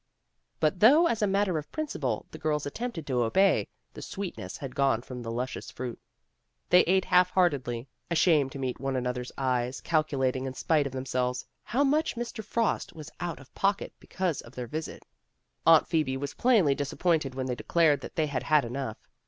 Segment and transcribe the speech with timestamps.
[0.59, 4.73] But though as a matter of principle, the girls attempted to obey, the sweetness had
[4.73, 6.01] gone from the luscious fruit.
[6.71, 11.45] They ate half heartedly, ashamed to meet one another's eyes, calculating, in spite of themselves,
[11.61, 12.43] how much Mr.
[12.43, 15.05] Frost was out of pocket because of their visit.
[15.67, 18.97] Aunt Phoebe was plainly disappointed when they declared that they had had enough.